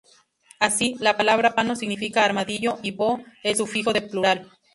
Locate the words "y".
2.81-2.89